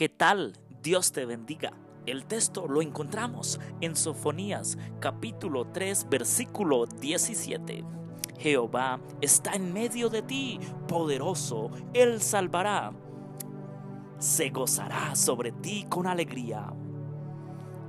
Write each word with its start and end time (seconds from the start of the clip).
¿Qué 0.00 0.08
tal? 0.08 0.54
Dios 0.82 1.12
te 1.12 1.26
bendiga. 1.26 1.74
El 2.06 2.24
texto 2.24 2.66
lo 2.66 2.80
encontramos 2.80 3.60
en 3.82 3.94
Sofonías 3.94 4.78
capítulo 4.98 5.66
3 5.66 6.08
versículo 6.08 6.86
17. 6.86 7.84
Jehová 8.38 8.98
está 9.20 9.52
en 9.52 9.74
medio 9.74 10.08
de 10.08 10.22
ti, 10.22 10.58
poderoso, 10.88 11.70
Él 11.92 12.22
salvará. 12.22 12.94
Se 14.18 14.48
gozará 14.48 15.14
sobre 15.14 15.52
ti 15.52 15.84
con 15.86 16.06
alegría. 16.06 16.72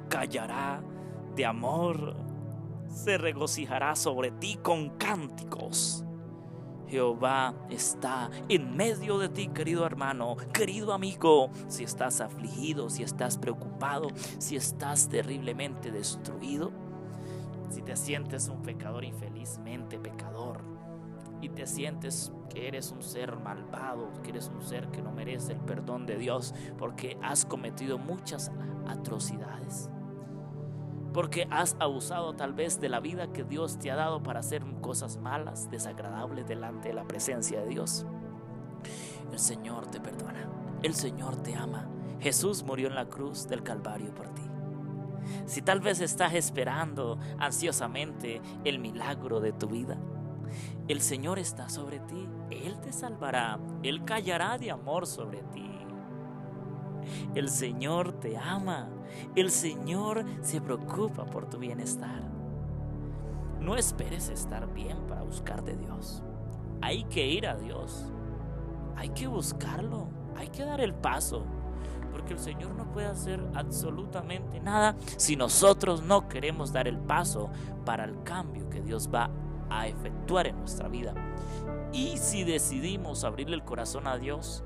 Callará 0.10 0.84
de 1.34 1.46
amor. 1.46 2.18
Se 2.90 3.18
regocijará 3.18 3.96
sobre 3.96 4.32
ti 4.32 4.60
con 4.62 4.98
cánticos. 4.98 6.04
Jehová 6.92 7.54
está 7.70 8.30
en 8.50 8.76
medio 8.76 9.18
de 9.18 9.30
ti, 9.30 9.48
querido 9.48 9.86
hermano, 9.86 10.36
querido 10.52 10.92
amigo. 10.92 11.50
Si 11.70 11.86
estás 11.86 12.20
afligido, 12.20 12.90
si 12.90 13.02
estás 13.04 13.38
preocupado, 13.38 14.10
si 14.40 14.58
estás 14.58 15.08
terriblemente 15.08 15.90
destruido, 15.90 16.74
si 17.70 17.82
te 17.82 17.96
sientes 17.96 18.50
un 18.50 18.62
pecador 18.62 19.06
infelizmente 19.06 20.00
pecador 20.00 20.60
y 21.42 21.48
te 21.48 21.66
sientes 21.66 22.34
que 22.50 22.68
eres 22.68 22.92
un 22.92 23.02
ser 23.02 23.38
malvado, 23.38 24.12
que 24.22 24.32
eres 24.32 24.52
un 24.54 24.62
ser 24.62 24.90
que 24.90 25.02
no 25.02 25.14
merece 25.14 25.54
el 25.54 25.60
perdón 25.62 26.06
de 26.06 26.18
Dios 26.18 26.54
porque 26.78 27.18
has 27.24 27.46
cometido 27.46 28.00
muchas 28.00 28.52
atrocidades 28.86 29.90
porque 31.14 31.48
has 31.52 31.76
abusado 31.80 32.34
tal 32.34 32.54
vez 32.54 32.80
de 32.80 32.90
la 32.90 33.00
vida 33.00 33.32
que 33.32 33.44
Dios 33.44 33.78
te 33.78 33.92
ha 33.92 33.96
dado 33.96 34.24
para 34.24 34.40
hacer 34.40 34.64
cosas 34.82 35.18
malas, 35.18 35.70
desagradables 35.70 36.48
delante 36.48 36.90
de 36.90 36.94
la 36.94 37.06
presencia 37.06 37.62
de 37.62 37.68
Dios. 37.68 38.06
El 39.32 39.40
Señor 39.40 39.88
te 39.88 40.00
perdona, 40.00 40.50
el 40.84 40.94
Señor 40.96 41.38
te 41.38 41.56
ama. 41.56 41.88
Jesús 42.20 42.64
murió 42.64 42.88
en 42.88 42.96
la 42.96 43.10
cruz 43.10 43.48
del 43.48 43.64
Calvario 43.64 44.14
por 44.14 44.30
ti. 44.30 44.44
Si 45.46 45.62
tal 45.62 45.80
vez 45.80 46.02
estás 46.02 46.34
esperando 46.34 47.18
ansiosamente 47.40 48.42
el 48.64 48.80
milagro 48.80 49.40
de 49.40 49.54
tu 49.54 49.68
vida, 49.68 49.98
el 50.88 51.02
Señor 51.02 51.40
está 51.40 51.70
sobre 51.70 52.00
ti, 52.00 52.28
Él 52.50 52.80
te 52.80 52.92
salvará, 52.92 53.60
Él 53.84 54.04
callará 54.04 54.58
de 54.58 54.72
amor 54.72 55.08
sobre 55.08 55.42
ti. 55.44 55.70
El 57.36 57.50
Señor 57.50 58.14
te 58.14 58.38
ama. 58.38 58.90
El 59.36 59.52
Señor 59.52 60.26
se 60.42 60.62
preocupa 60.62 61.26
por 61.26 61.50
tu 61.50 61.58
bienestar. 61.58 62.22
No 63.60 63.76
esperes 63.76 64.30
estar 64.30 64.74
bien 64.74 64.98
para 65.08 65.22
buscar 65.22 65.64
de 65.64 65.76
Dios. 65.76 66.24
Hay 66.82 67.04
que 67.06 67.28
ir 67.28 67.48
a 67.48 67.56
Dios. 67.56 68.12
Hay 68.96 69.10
que 69.10 69.28
buscarlo. 69.28 70.08
Hay 70.36 70.48
que 70.48 70.64
dar 70.64 70.82
el 70.82 70.94
paso. 70.94 71.46
Porque 72.12 72.34
el 72.34 72.40
Señor 72.40 72.76
no 72.76 72.92
puede 72.92 73.08
hacer 73.08 73.42
absolutamente 73.54 74.60
nada 74.60 74.96
si 75.18 75.36
nosotros 75.36 76.02
no 76.04 76.28
queremos 76.28 76.74
dar 76.74 76.88
el 76.88 76.98
paso 76.98 77.50
para 77.86 78.04
el 78.04 78.22
cambio 78.24 78.70
que 78.70 78.82
Dios 78.82 79.10
va 79.14 79.30
a 79.70 79.88
efectuar 79.88 80.48
en 80.48 80.60
nuestra 80.60 80.90
vida. 80.90 81.14
Y 81.94 82.18
si 82.18 82.44
decidimos 82.44 83.24
abrirle 83.24 83.56
el 83.56 83.64
corazón 83.64 84.08
a 84.08 84.18
Dios, 84.18 84.64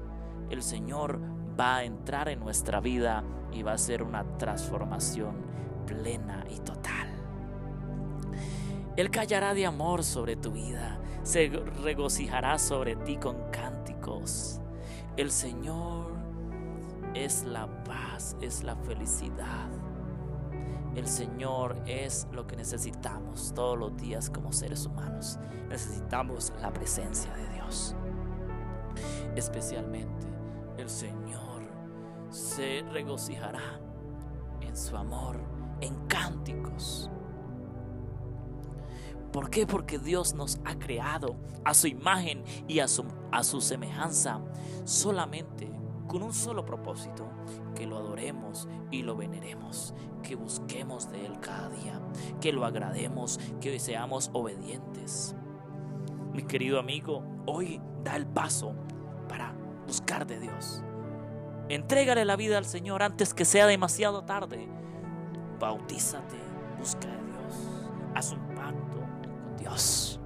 el 0.50 0.64
Señor 0.64 1.20
va 1.60 1.78
a 1.78 1.84
entrar 1.84 2.30
en 2.30 2.40
nuestra 2.40 2.80
vida 2.80 3.24
y 3.52 3.64
va 3.64 3.74
a 3.74 3.78
ser 3.78 4.04
una 4.04 4.24
transformación 4.38 5.36
plena 5.86 6.46
y 6.50 6.60
total. 6.60 7.10
Él 8.96 9.10
callará 9.12 9.54
de 9.54 9.66
amor 9.66 10.04
sobre 10.04 10.36
tu 10.36 10.52
vida, 10.52 11.00
se 11.24 11.50
regocijará 11.84 12.58
sobre 12.58 12.96
ti 12.96 13.18
con 13.18 13.50
cánticos. 13.52 14.62
El 15.18 15.32
Señor 15.32 16.14
es 17.14 17.44
la 17.44 17.68
paz, 17.84 18.36
es 18.42 18.64
la 18.64 18.76
felicidad. 18.76 19.70
El 20.96 21.08
Señor 21.08 21.76
es 21.86 22.28
lo 22.32 22.48
que 22.48 22.56
necesitamos 22.56 23.54
todos 23.54 23.78
los 23.78 23.98
días 23.98 24.30
como 24.30 24.54
seres 24.54 24.86
humanos. 24.86 25.40
Necesitamos 25.68 26.54
la 26.62 26.72
presencia 26.72 27.34
de 27.34 27.50
Dios. 27.54 27.96
Especialmente 29.36 30.28
el 30.78 30.90
Señor 30.90 31.55
se 32.56 32.84
regocijará 32.90 33.82
en 34.62 34.78
su 34.78 34.96
amor, 34.96 35.42
en 35.82 35.94
cánticos. 36.08 37.12
¿Por 39.34 39.50
qué? 39.50 39.68
Porque 39.68 40.00
Dios 40.00 40.34
nos 40.36 40.62
ha 40.64 40.80
creado 40.80 41.36
a 41.66 41.74
su 41.74 41.88
imagen 41.88 42.46
y 42.70 42.80
a 42.80 42.88
su, 42.88 43.04
a 43.34 43.44
su 43.44 43.60
semejanza 43.60 44.40
solamente 44.86 45.70
con 46.08 46.24
un 46.24 46.32
solo 46.32 46.66
propósito, 46.66 47.28
que 47.76 47.86
lo 47.86 47.98
adoremos 47.98 48.70
y 48.90 49.02
lo 49.02 49.18
veneremos, 49.18 49.94
que 50.24 50.36
busquemos 50.36 51.12
de 51.12 51.26
Él 51.26 51.38
cada 51.42 51.68
día, 51.68 52.00
que 52.40 52.54
lo 52.54 52.64
agrademos, 52.64 53.38
que 53.60 53.78
seamos 53.82 54.30
obedientes. 54.32 55.36
Mi 56.32 56.44
querido 56.44 56.80
amigo, 56.80 57.22
hoy 57.48 57.82
da 58.06 58.16
el 58.16 58.26
paso 58.26 58.74
para 59.28 59.54
buscar 59.86 60.26
de 60.26 60.40
Dios. 60.40 60.86
Entrégale 61.70 62.26
la 62.26 62.36
vida 62.36 62.58
al 62.58 62.66
Señor 62.66 63.02
antes 63.02 63.34
que 63.34 63.44
sea 63.44 63.66
demasiado 63.66 64.24
tarde. 64.24 64.68
Bautízate, 65.60 66.36
busca 66.78 67.08
de 67.08 67.16
Dios, 67.16 67.90
haz 68.14 68.32
un 68.34 68.56
pacto 68.56 69.00
con 69.00 69.58
Dios. 69.58 70.20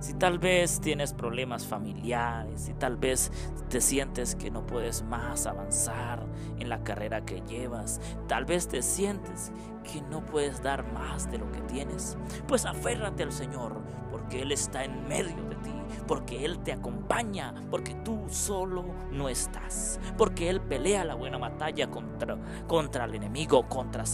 Si 0.00 0.14
tal 0.14 0.38
vez 0.38 0.80
tienes 0.80 1.12
problemas 1.12 1.66
familiares, 1.66 2.62
si 2.62 2.74
tal 2.74 2.96
vez 2.96 3.30
te 3.68 3.80
sientes 3.80 4.34
que 4.34 4.50
no 4.50 4.66
puedes 4.66 5.02
más 5.02 5.46
avanzar 5.46 6.24
en 6.58 6.68
la 6.68 6.82
carrera 6.82 7.24
que 7.24 7.42
llevas, 7.42 8.00
tal 8.26 8.44
vez 8.44 8.68
te 8.68 8.82
sientes 8.82 9.52
que 9.90 10.02
no 10.02 10.24
puedes 10.24 10.62
dar 10.62 10.90
más 10.92 11.30
de 11.30 11.38
lo 11.38 11.50
que 11.50 11.60
tienes, 11.62 12.16
pues 12.46 12.64
aférrate 12.66 13.22
al 13.22 13.32
Señor, 13.32 13.82
porque 14.10 14.42
Él 14.42 14.52
está 14.52 14.84
en 14.84 15.06
medio 15.08 15.42
de 15.44 15.56
ti, 15.56 15.77
porque 16.06 16.44
Él 16.44 16.58
te 16.60 16.72
acompaña, 16.72 17.54
porque 17.70 17.94
tú 18.04 18.26
solo 18.28 18.84
no 19.10 19.28
estás, 19.28 20.00
porque 20.16 20.48
Él 20.50 20.60
pelea 20.60 21.04
la 21.04 21.14
buena 21.14 21.38
batalla 21.38 21.90
contra, 21.90 22.36
contra 22.66 23.04
el 23.04 23.14
enemigo, 23.14 23.68
contra, 23.68 24.04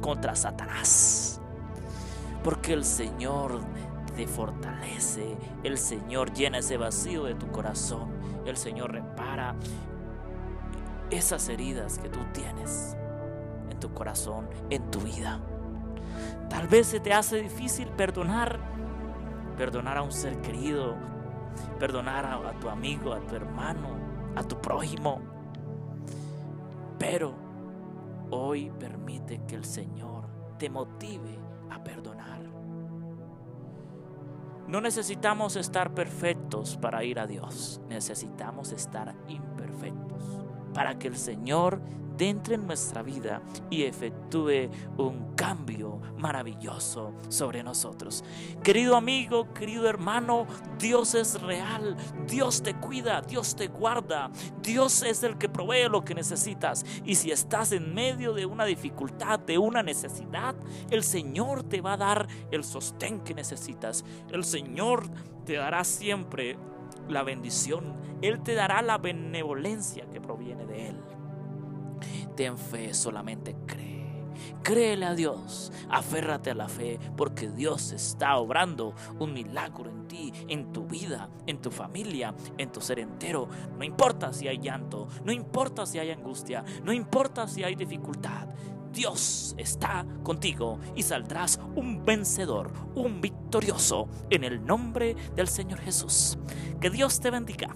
contra 0.00 0.34
Satanás, 0.34 1.40
porque 2.42 2.72
el 2.72 2.84
Señor 2.84 3.60
te 4.16 4.26
fortalece, 4.26 5.36
el 5.62 5.78
Señor 5.78 6.32
llena 6.32 6.58
ese 6.58 6.76
vacío 6.76 7.24
de 7.24 7.34
tu 7.34 7.50
corazón, 7.52 8.10
el 8.46 8.56
Señor 8.56 8.92
repara 8.92 9.54
esas 11.10 11.48
heridas 11.48 11.98
que 11.98 12.08
tú 12.08 12.18
tienes 12.32 12.96
en 13.70 13.78
tu 13.80 13.92
corazón, 13.94 14.48
en 14.70 14.90
tu 14.90 15.00
vida. 15.00 15.40
Tal 16.50 16.66
vez 16.66 16.88
se 16.88 17.00
te 17.00 17.12
hace 17.12 17.36
difícil 17.42 17.88
perdonar, 17.88 18.58
perdonar 19.56 19.98
a 19.98 20.02
un 20.02 20.12
ser 20.12 20.40
querido, 20.40 20.96
perdonar 21.78 22.24
a, 22.24 22.52
tu 22.58 22.68
amigo, 22.68 23.12
a 23.12 23.20
tu 23.20 23.36
hermano, 23.36 23.88
a 24.36 24.42
tu 24.42 24.60
prójimo. 24.60 25.20
Pero 26.98 27.34
hoy 28.30 28.70
permite 28.78 29.40
que 29.46 29.54
el 29.54 29.64
Señor 29.64 30.28
te 30.58 30.68
motive 30.70 31.38
a 31.70 31.82
perdonar. 31.82 32.40
No 34.66 34.80
necesitamos 34.80 35.56
estar 35.56 35.94
perfectos 35.94 36.76
para 36.76 37.02
ir 37.04 37.18
a 37.18 37.26
Dios. 37.26 37.80
Necesitamos 37.88 38.72
estar 38.72 39.14
imperfectos 39.28 40.37
para 40.78 40.96
que 40.96 41.08
el 41.08 41.16
Señor 41.16 41.80
entre 42.20 42.54
en 42.54 42.68
nuestra 42.68 43.02
vida 43.02 43.42
y 43.68 43.82
efectúe 43.82 44.70
un 44.96 45.34
cambio 45.34 46.00
maravilloso 46.18 47.14
sobre 47.28 47.64
nosotros. 47.64 48.22
Querido 48.62 48.94
amigo, 48.94 49.52
querido 49.52 49.88
hermano, 49.88 50.46
Dios 50.78 51.16
es 51.16 51.42
real, 51.42 51.96
Dios 52.28 52.62
te 52.62 52.74
cuida, 52.74 53.22
Dios 53.22 53.56
te 53.56 53.66
guarda, 53.66 54.30
Dios 54.62 55.02
es 55.02 55.24
el 55.24 55.36
que 55.36 55.48
provee 55.48 55.88
lo 55.90 56.04
que 56.04 56.14
necesitas. 56.14 56.86
Y 57.04 57.16
si 57.16 57.32
estás 57.32 57.72
en 57.72 57.92
medio 57.92 58.32
de 58.32 58.46
una 58.46 58.64
dificultad, 58.64 59.40
de 59.40 59.58
una 59.58 59.82
necesidad, 59.82 60.54
el 60.90 61.02
Señor 61.02 61.64
te 61.64 61.80
va 61.80 61.94
a 61.94 61.96
dar 61.96 62.28
el 62.52 62.62
sostén 62.62 63.18
que 63.24 63.34
necesitas. 63.34 64.04
El 64.30 64.44
Señor 64.44 65.08
te 65.44 65.54
dará 65.54 65.82
siempre 65.82 66.56
la 67.08 67.22
bendición. 67.22 67.94
Él 68.22 68.42
te 68.42 68.54
dará 68.54 68.82
la 68.82 68.98
benevolencia 68.98 70.06
que 70.10 70.20
proviene 70.20 70.66
de 70.66 70.88
Él. 70.88 71.00
Ten 72.36 72.58
fe, 72.58 72.94
solamente 72.94 73.56
cree. 73.66 73.98
Créele 74.62 75.06
a 75.06 75.14
Dios, 75.14 75.72
aférrate 75.88 76.50
a 76.50 76.54
la 76.54 76.68
fe, 76.68 76.98
porque 77.16 77.50
Dios 77.50 77.92
está 77.92 78.36
obrando 78.36 78.94
un 79.18 79.32
milagro 79.32 79.90
en 79.90 80.06
ti, 80.06 80.32
en 80.48 80.72
tu 80.72 80.86
vida, 80.86 81.28
en 81.46 81.60
tu 81.60 81.70
familia, 81.70 82.34
en 82.56 82.70
tu 82.70 82.80
ser 82.80 82.98
entero. 82.98 83.48
No 83.76 83.84
importa 83.84 84.32
si 84.32 84.46
hay 84.46 84.58
llanto, 84.58 85.08
no 85.24 85.32
importa 85.32 85.86
si 85.86 85.98
hay 85.98 86.10
angustia, 86.10 86.64
no 86.84 86.92
importa 86.92 87.48
si 87.48 87.64
hay 87.64 87.74
dificultad. 87.74 88.48
Dios 88.92 89.54
está 89.58 90.06
contigo 90.22 90.78
y 90.94 91.02
saldrás 91.02 91.60
un 91.76 92.04
vencedor, 92.04 92.72
un 92.94 93.20
victorioso 93.20 94.08
en 94.30 94.44
el 94.44 94.64
nombre 94.64 95.16
del 95.34 95.48
Señor 95.48 95.80
Jesús. 95.80 96.38
Que 96.80 96.90
Dios 96.90 97.18
te 97.20 97.30
bendiga 97.30 97.68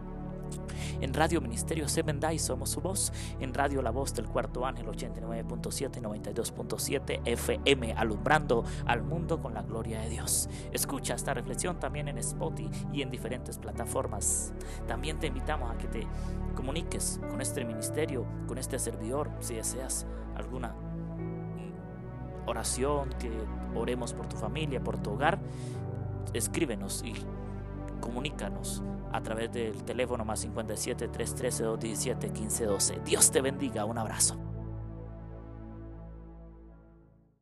En 1.00 1.12
Radio 1.12 1.40
Ministerio 1.40 1.88
Semendai 1.88 2.38
somos 2.38 2.70
su 2.70 2.80
voz. 2.80 3.12
En 3.40 3.54
Radio 3.54 3.82
La 3.82 3.90
Voz 3.90 4.14
del 4.14 4.26
Cuarto 4.26 4.64
Ángel 4.64 4.86
89.7 4.86 5.98
y 5.98 6.00
92.7 6.00 7.20
FM, 7.24 7.92
alumbrando 7.94 8.64
al 8.86 9.02
mundo 9.02 9.40
con 9.40 9.54
la 9.54 9.62
gloria 9.62 10.00
de 10.00 10.10
Dios. 10.10 10.48
Escucha 10.72 11.14
esta 11.14 11.34
reflexión 11.34 11.78
también 11.78 12.08
en 12.08 12.18
Spotify 12.18 12.70
y 12.92 13.02
en 13.02 13.10
diferentes 13.10 13.58
plataformas. 13.58 14.52
También 14.86 15.18
te 15.18 15.26
invitamos 15.26 15.70
a 15.70 15.78
que 15.78 15.88
te 15.88 16.06
comuniques 16.54 17.20
con 17.28 17.40
este 17.40 17.64
ministerio, 17.64 18.26
con 18.46 18.58
este 18.58 18.78
servidor, 18.78 19.30
si 19.40 19.54
deseas 19.54 20.06
alguna 20.34 20.74
oración, 22.46 23.10
que 23.18 23.30
oremos 23.74 24.14
por 24.14 24.26
tu 24.26 24.36
familia, 24.36 24.82
por 24.82 24.98
tu 24.98 25.12
hogar, 25.12 25.38
escríbenos 26.32 27.02
y 27.04 27.14
comunícanos 28.00 28.82
a 29.12 29.22
través 29.22 29.52
del 29.52 29.82
teléfono 29.84 30.24
más 30.24 30.40
57 30.40 31.08
313 31.08 31.64
217 31.64 32.28
1512. 32.28 33.00
Dios 33.04 33.30
te 33.30 33.40
bendiga, 33.40 33.84
un 33.84 33.98
abrazo. 33.98 34.45